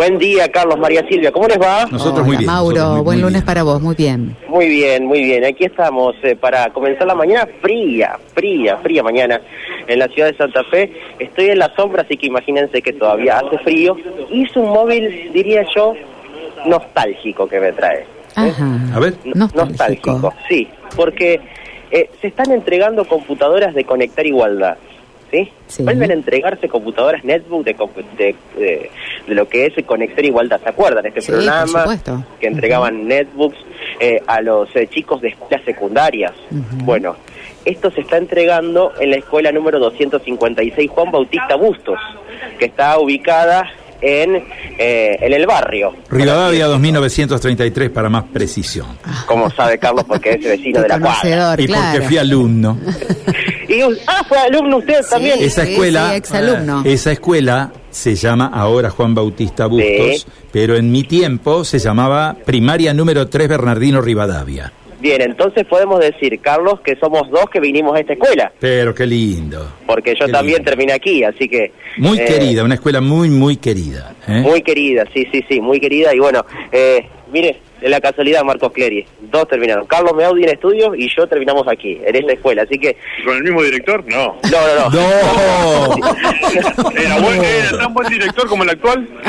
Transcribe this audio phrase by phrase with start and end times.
[0.00, 1.30] Buen día, Carlos, María Silvia.
[1.30, 1.84] ¿Cómo les va?
[1.90, 2.46] Nosotros muy bien.
[2.46, 4.34] Mauro, buen lunes para vos, muy bien.
[4.48, 5.44] Muy bien, muy bien.
[5.44, 9.42] Aquí estamos eh, para comenzar la mañana fría, fría, fría mañana
[9.86, 10.90] en la ciudad de Santa Fe.
[11.18, 13.94] Estoy en la sombra, así que imagínense que todavía hace frío.
[14.30, 15.92] Y es un móvil, diría yo,
[16.64, 17.98] nostálgico que me trae.
[17.98, 18.06] ¿eh?
[18.36, 18.78] Ajá.
[18.94, 19.12] A ver.
[19.26, 20.32] Nostálgico.
[20.48, 21.42] sí, porque
[21.90, 24.78] eh, se están entregando computadoras de Conectar Igualdad.
[25.30, 25.48] ¿Sí?
[25.68, 25.82] Sí.
[25.84, 28.90] Vuelven a entregarse computadoras netbook de, compu- de, de-
[29.28, 30.60] de lo que es Conectar Igualdad.
[30.62, 31.06] ¿Se acuerdan?
[31.06, 32.24] Este Sí, por programa supuesto.
[32.40, 33.58] que entregaban netbooks
[34.00, 36.32] eh, a los eh, chicos de escuelas secundarias.
[36.84, 37.14] Bueno,
[37.64, 41.98] esto se está entregando en la escuela número 256 Juan Bautista Bustos,
[42.58, 43.70] que está ubicada
[44.02, 44.34] en,
[44.78, 45.94] eh, en el barrio.
[46.10, 48.86] Rivadavia 2933 para más precisión.
[49.26, 51.54] Como sabe Carlos, porque es vecino de la cuadra.
[51.58, 51.82] Y claro.
[51.92, 52.78] porque fui alumno.
[53.70, 55.38] Y, ah, fue alumno usted también.
[55.40, 56.82] Esa escuela, exalumno.
[56.84, 60.26] esa escuela se llama ahora Juan Bautista Bustos, Sí.
[60.52, 64.72] pero en mi tiempo se llamaba Primaria número 3 Bernardino Rivadavia.
[65.00, 69.06] Bien, entonces podemos decir, Carlos, que somos dos que vinimos a esta escuela, Pero qué
[69.06, 69.66] lindo.
[69.86, 70.70] porque yo Qué también lindo.
[70.70, 71.72] terminé aquí, así que...
[71.96, 74.14] Muy eh, querida, una escuela muy, muy querida.
[74.28, 74.40] ¿eh?
[74.42, 76.14] Muy querida, sí, sí, sí, muy querida.
[76.14, 79.86] Y bueno, eh, mire, de la casualidad, Marcos Clery, dos terminaron.
[79.86, 82.62] Carlos Meaudi en estudios y yo terminamos aquí, en esta escuela.
[82.62, 84.04] Así que, ¿Con el mismo director?
[84.06, 84.36] No.
[84.50, 85.96] no, no, no.
[85.96, 86.90] ¡No!
[86.96, 89.08] ¿Era, buen, ¿Era tan buen director como el actual?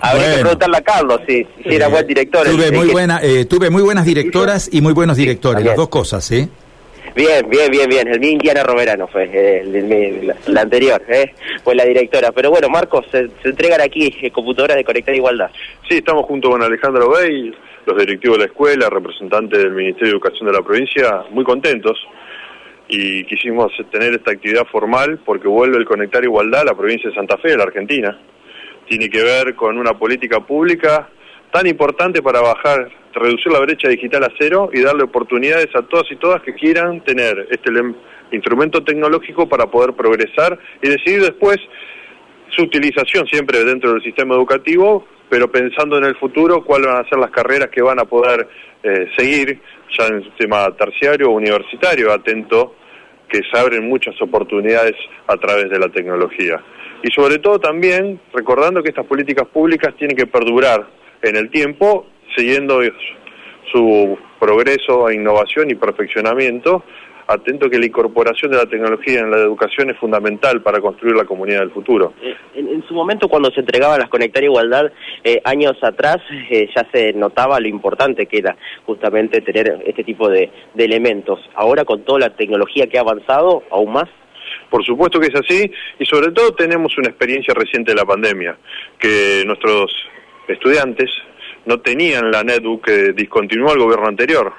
[0.00, 0.40] Habría que Bueno.
[0.40, 2.46] preguntarle a Carlos si, si era buen director.
[2.46, 5.88] Tuve muy, que- buena, eh, tuve muy buenas directoras y muy buenos directores, las dos
[5.88, 6.48] cosas, ¿eh?
[7.16, 8.08] Bien, bien, bien, bien.
[8.08, 11.32] El mío Indiana Romerano fue eh, el, la, anterior, ¿eh?
[11.64, 12.30] Fue la directora.
[12.30, 15.50] Pero bueno, Marcos, se, se entregan aquí eh, computadoras de Conectar Igualdad.
[15.88, 17.54] Sí, estamos junto con Alejandro Bey,
[17.86, 21.98] los directivos de la escuela, representantes del Ministerio de Educación de la provincia, muy contentos.
[22.86, 27.16] Y quisimos tener esta actividad formal porque vuelve el Conectar Igualdad a la provincia de
[27.16, 28.20] Santa Fe, de la Argentina.
[28.86, 31.08] Tiene que ver con una política pública
[31.52, 36.10] tan importante para bajar, reducir la brecha digital a cero y darle oportunidades a todas
[36.10, 37.70] y todas que quieran tener este
[38.32, 41.58] instrumento tecnológico para poder progresar y decidir después
[42.54, 47.08] su utilización siempre dentro del sistema educativo, pero pensando en el futuro cuáles van a
[47.08, 48.48] ser las carreras que van a poder
[48.82, 49.60] eh, seguir
[49.96, 52.76] ya en el sistema terciario o universitario, atento
[53.28, 54.94] que se abren muchas oportunidades
[55.26, 56.62] a través de la tecnología.
[57.02, 60.86] Y sobre todo también recordando que estas políticas públicas tienen que perdurar
[61.22, 62.06] en el tiempo,
[62.36, 62.80] siguiendo
[63.72, 66.82] su progreso e innovación y perfeccionamiento,
[67.28, 71.24] atento que la incorporación de la tecnología en la educación es fundamental para construir la
[71.24, 72.12] comunidad del futuro.
[72.22, 74.92] Eh, En, en su momento, cuando se entregaban las Conectar Igualdad,
[75.24, 76.18] eh, años atrás,
[76.50, 81.40] eh, ya se notaba lo importante que era justamente tener este tipo de, de elementos.
[81.54, 84.08] Ahora, con toda la tecnología que ha avanzado, aún más.
[84.70, 88.56] Por supuesto que es así y sobre todo tenemos una experiencia reciente de la pandemia,
[88.98, 89.92] que nuestros
[90.54, 91.10] estudiantes
[91.64, 94.52] no tenían la netbook que discontinuó el gobierno anterior,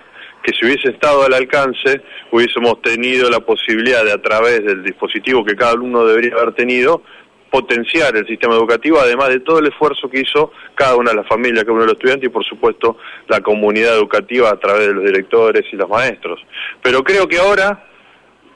[0.44, 5.46] que si hubiese estado al alcance hubiésemos tenido la posibilidad de a través del dispositivo
[5.46, 7.02] que cada alumno debería haber tenido
[7.50, 11.28] potenciar el sistema educativo, además de todo el esfuerzo que hizo cada una de las
[11.28, 12.98] familias, cada uno de los estudiantes y por supuesto
[13.30, 16.42] la comunidad educativa a través de los directores y los maestros.
[16.84, 17.88] Pero creo que ahora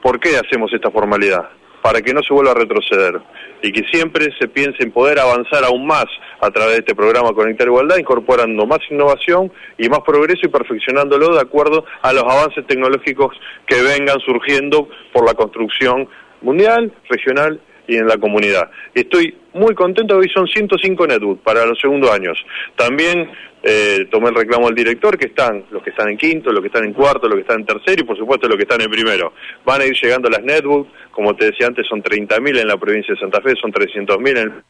[0.02, 1.48] ¿Por qué hacemos esta formalidad?
[1.82, 3.20] Para que no se vuelva a retroceder
[3.60, 6.06] y que siempre se piense en poder avanzar aún más
[6.40, 11.34] a través de este programa Conectar Igualdad, incorporando más innovación y más progreso y perfeccionándolo
[11.34, 16.08] de acuerdo a los avances tecnológicos que vengan surgiendo por la construcción
[16.40, 17.60] mundial, regional
[17.92, 18.70] y en la comunidad.
[18.94, 22.38] Estoy muy contento, hoy son 105 netbook para los segundos años.
[22.76, 23.30] También
[23.62, 26.68] eh, tomé el reclamo del director, que están los que están en quinto, los que
[26.68, 28.90] están en cuarto, los que están en tercero y por supuesto los que están en
[28.90, 29.32] primero.
[29.64, 33.14] Van a ir llegando las netbook, como te decía antes, son 30.000 en la provincia
[33.14, 34.62] de Santa Fe, son 300.000 en-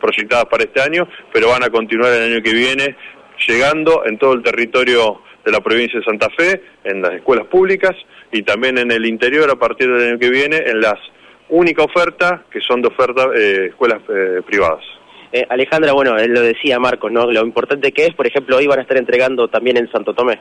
[0.00, 2.96] proyectadas para este año, pero van a continuar el año que viene
[3.46, 7.92] llegando en todo el territorio de la provincia de Santa Fe, en las escuelas públicas
[8.32, 10.98] y también en el interior a partir del año que viene en las
[11.52, 14.82] única oferta que son de oferta eh, escuelas eh, privadas.
[15.32, 17.30] Eh, Alejandra, bueno, él lo decía Marcos, ¿no?
[17.30, 20.40] Lo importante que es, por ejemplo, hoy van a estar entregando también en Santo Tomé.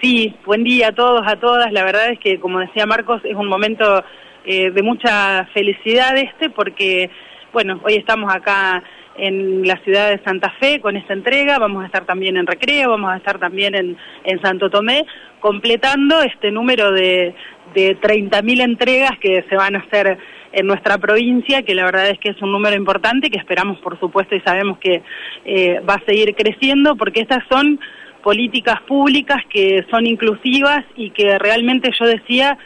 [0.00, 1.72] Sí, buen día a todos, a todas.
[1.72, 4.02] La verdad es que, como decía Marcos, es un momento
[4.46, 7.10] eh, de mucha felicidad este, porque,
[7.52, 8.82] bueno, hoy estamos acá
[9.16, 12.90] en la ciudad de Santa Fe con esta entrega, vamos a estar también en Recreo,
[12.90, 15.04] vamos a estar también en, en Santo Tomé,
[15.40, 17.34] completando este número de,
[17.74, 20.16] de 30.000 entregas que se van a hacer
[20.52, 23.98] en nuestra provincia, que la verdad es que es un número importante, que esperamos, por
[23.98, 25.02] supuesto, y sabemos que
[25.44, 27.78] eh, va a seguir creciendo, porque estas son
[28.22, 32.58] políticas públicas que son inclusivas y que realmente yo decía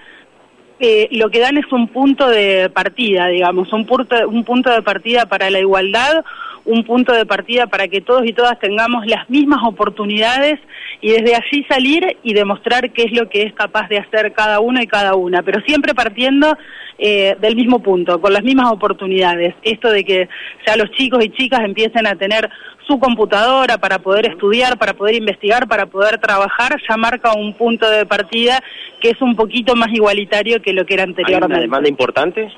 [0.81, 4.83] eh, lo que dan es un punto de partida, digamos, un punto, un punto de
[4.83, 6.25] partida para la igualdad,
[6.65, 10.59] un punto de partida para que todos y todas tengamos las mismas oportunidades
[11.01, 14.61] y desde allí salir y demostrar qué es lo que es capaz de hacer cada
[14.61, 16.57] uno y cada una, pero siempre partiendo
[16.97, 19.55] eh, del mismo punto, con las mismas oportunidades.
[19.63, 20.29] Esto de que
[20.67, 22.49] ya los chicos y chicas empiecen a tener
[22.87, 27.89] su computadora para poder estudiar, para poder investigar, para poder trabajar, ya marca un punto
[27.89, 28.63] de partida
[29.01, 31.45] que es un poquito más igualitario que lo que era anteriormente.
[31.47, 32.49] ¿Hay una demanda importante?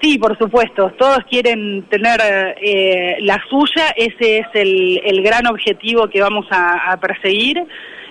[0.00, 0.92] Sí, por supuesto.
[0.96, 2.20] Todos quieren tener
[2.62, 3.88] eh, la suya.
[3.96, 7.64] Ese es el, el, gran objetivo que vamos a, a perseguir.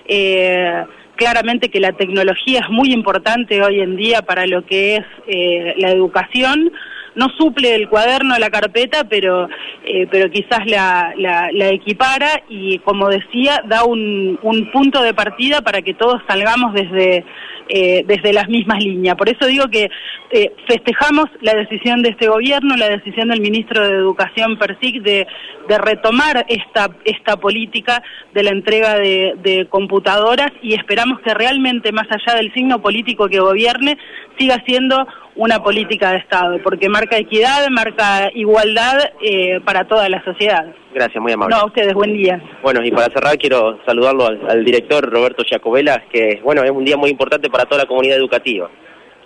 [0.06, 0.84] Eh,
[1.18, 5.74] claramente que la tecnología es muy importante hoy en día para lo que es eh,
[5.76, 6.70] la educación
[7.18, 9.48] no suple el cuaderno, la carpeta, pero,
[9.84, 15.60] eh, pero quizás la, la, equipara y, como decía, da un, un punto de partida
[15.60, 17.24] para que todos salgamos desde,
[17.68, 19.16] eh, desde las mismas líneas.
[19.16, 19.90] Por eso digo que
[20.30, 25.26] eh, festejamos la decisión de este gobierno, la decisión del ministro de Educación Persic de,
[25.68, 28.00] de retomar esta, esta política
[28.32, 33.28] de la entrega de, de computadoras y esperamos que realmente, más allá del signo político
[33.28, 33.98] que gobierne,
[34.38, 35.04] siga siendo
[35.38, 40.66] una política de Estado, porque marca equidad, marca igualdad eh, para toda la sociedad.
[40.92, 41.54] Gracias, muy amable.
[41.54, 42.42] No, a ustedes, buen día.
[42.60, 46.96] Bueno, y para cerrar quiero saludarlo al, director Roberto Jacobela, que bueno, es un día
[46.96, 48.68] muy importante para toda la comunidad educativa.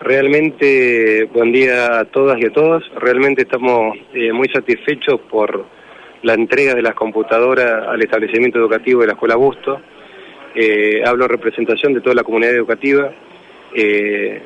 [0.01, 2.85] Realmente, buen día a todas y a todos.
[2.97, 5.65] Realmente estamos eh, muy satisfechos por
[6.23, 9.81] la entrega de las computadoras al establecimiento educativo de la Escuela Busto.
[10.55, 13.11] Eh, hablo en representación de toda la comunidad educativa.
[13.75, 14.43] Eh,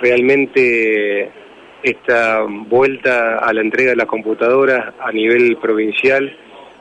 [0.00, 1.30] realmente
[1.82, 6.36] esta vuelta a la entrega de las computadoras a nivel provincial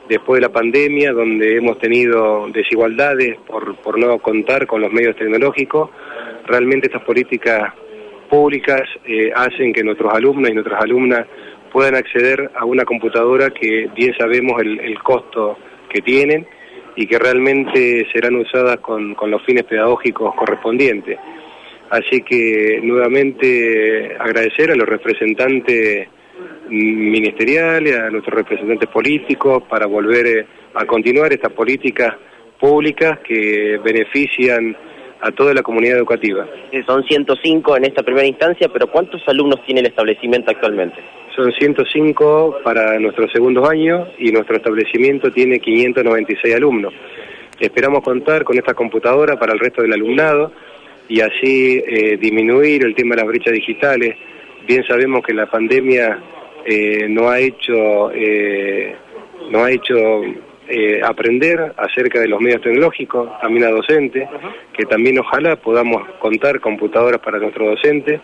[0.08, 5.92] después de la pandemia, donde hemos tenido desigualdades por, no contar con los medios tecnológicos,
[6.48, 7.74] realmente estas políticas
[8.30, 11.28] públicas eh, hacen que nuestros alumnos y nuestras alumnas
[11.72, 15.58] puedan acceder a una computadora que bien sabemos el, el costo
[15.90, 16.48] que tienen
[16.96, 21.18] y que realmente serán usadas con los fines pedagógicos correspondientes.
[21.90, 26.08] Así que nuevamente agradecer a los representantes
[26.70, 30.46] ministeriales, a nuestros representantes políticos para volver eh,
[30.76, 32.14] a continuar estas políticas
[32.60, 34.78] públicas que benefician
[35.22, 36.48] a toda la comunidad educativa.
[36.86, 40.98] Son 105 en esta primera instancia, pero ¿cuántos alumnos tiene el establecimiento actualmente?
[41.36, 46.94] Son 105 para nuestros segundos años y nuestro establecimiento tiene 596 alumnos.
[47.60, 50.52] Esperamos contar con esta computadora para el resto del alumnado
[51.10, 54.16] y así eh, disminuir el tema de las brechas digitales.
[54.66, 56.20] Bien sabemos que la pandemia
[56.66, 58.96] eh, no ha hecho, eh,
[59.52, 59.96] no ha hecho
[61.04, 64.30] aprender acerca de los medios tecnológicos, también a docentes,
[64.72, 68.22] que también ojalá podamos contar computadoras para nuestros docentes,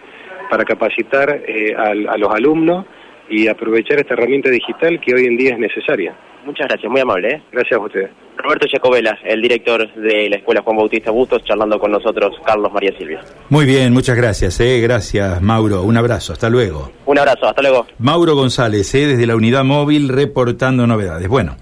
[0.47, 1.41] para capacitar
[1.75, 2.85] a, a los alumnos
[3.29, 6.15] y aprovechar esta herramienta digital que hoy en día es necesaria.
[6.45, 7.29] Muchas gracias, muy amable.
[7.29, 7.41] ¿eh?
[7.51, 8.24] Gracias a ustedes.
[8.45, 12.91] Roberto Jacobela, el director de la Escuela Juan Bautista Bustos, charlando con nosotros, Carlos María
[12.97, 13.21] Silvia.
[13.49, 14.59] Muy bien, muchas gracias.
[14.59, 14.79] Eh.
[14.81, 15.81] Gracias, Mauro.
[15.81, 16.91] Un abrazo, hasta luego.
[17.05, 17.87] Un abrazo, hasta luego.
[17.97, 21.27] Mauro González, eh, desde la unidad móvil, reportando novedades.
[21.27, 21.55] Bueno.